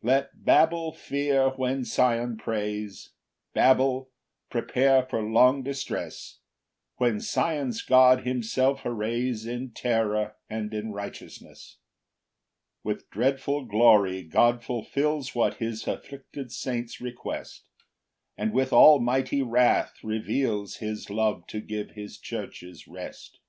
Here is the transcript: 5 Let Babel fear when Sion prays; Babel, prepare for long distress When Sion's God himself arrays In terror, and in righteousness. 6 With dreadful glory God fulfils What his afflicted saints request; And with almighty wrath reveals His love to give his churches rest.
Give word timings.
5 0.00 0.06
Let 0.08 0.30
Babel 0.46 0.90
fear 0.92 1.50
when 1.50 1.84
Sion 1.84 2.38
prays; 2.38 3.10
Babel, 3.52 4.10
prepare 4.48 5.02
for 5.02 5.22
long 5.22 5.62
distress 5.62 6.38
When 6.96 7.20
Sion's 7.20 7.82
God 7.82 8.20
himself 8.26 8.86
arrays 8.86 9.44
In 9.44 9.72
terror, 9.72 10.36
and 10.48 10.72
in 10.72 10.92
righteousness. 10.92 11.76
6 12.84 12.84
With 12.84 13.10
dreadful 13.10 13.66
glory 13.66 14.22
God 14.22 14.64
fulfils 14.64 15.34
What 15.34 15.58
his 15.58 15.86
afflicted 15.86 16.50
saints 16.52 16.98
request; 17.02 17.68
And 18.38 18.54
with 18.54 18.72
almighty 18.72 19.42
wrath 19.42 20.02
reveals 20.02 20.76
His 20.76 21.10
love 21.10 21.46
to 21.48 21.60
give 21.60 21.90
his 21.90 22.16
churches 22.16 22.88
rest. 22.88 23.40